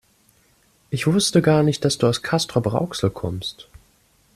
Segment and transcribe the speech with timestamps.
[0.89, 3.67] Ich wusste gar nicht, dass du aus Castrop-Rauxel kommst